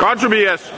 Godt, 0.00 0.20
Tobias. 0.20 0.72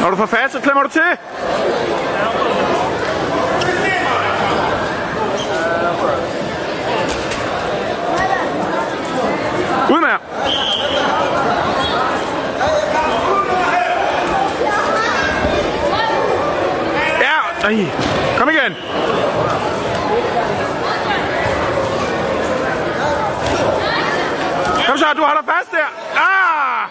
Når 0.00 0.10
du 0.10 0.16
får 0.16 0.26
fat, 0.26 0.52
så 0.52 0.60
klemmer 0.60 0.82
du 0.82 0.88
til. 0.88 1.00
Ud 9.90 10.00
med 10.00 10.08
jer. 10.08 10.18
Ja, 17.20 17.51
ej. 17.62 17.86
Kom 18.38 18.48
igen. 18.48 18.76
Kom 24.86 24.98
så, 24.98 25.06
du 25.16 25.22
holder 25.22 25.42
fast 25.52 25.70
der. 25.70 25.88
Ah! 26.16 26.88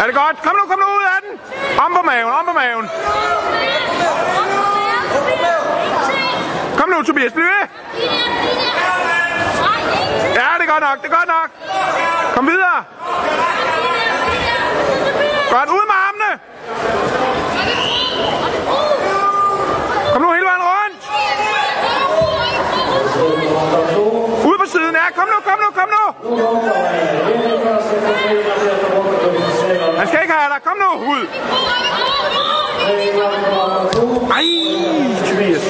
Er 0.00 0.06
det 0.06 0.14
godt? 0.14 0.42
Kom 0.42 0.56
nu, 0.56 0.62
kom 0.70 0.78
nu 0.78 0.86
ud 0.98 1.04
af 1.14 1.20
den. 1.24 1.32
Om 1.78 1.92
på 1.96 2.02
maven, 2.02 2.32
om 2.32 2.44
på 2.46 2.52
maven. 2.52 2.88
Kom 6.78 6.88
nu, 6.88 7.02
Tobias, 7.02 7.32
bliv 7.32 7.44
ved. 7.44 7.68
Ja, 10.34 10.48
det 10.58 10.64
er 10.68 10.72
godt 10.72 10.84
nok, 10.88 11.02
det 11.02 11.12
er 11.12 11.16
godt 11.16 11.28
nok. 11.28 11.48
Kom 12.34 12.46
videre. 12.46 12.84
Ja, 25.00 25.06
kom 25.16 25.26
nu, 25.32 25.38
kom 25.48 25.58
nu, 25.62 25.68
kom 25.78 25.88
nu! 25.96 26.04
Han 29.98 30.06
skal 30.08 30.20
ikke 30.22 30.34
have 30.34 30.50
dig. 30.52 30.60
Kom 30.64 30.76
nu, 30.84 30.90
ud! 31.12 31.24
Ej, 34.36 34.46
Tobias. 35.28 35.64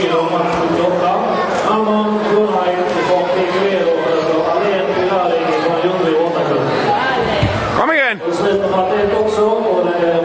Kom 7.76 7.90
igen! 7.92 8.20